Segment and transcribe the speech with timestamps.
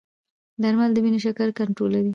[0.63, 2.09] درمل د وینې شکر کنټرولوي.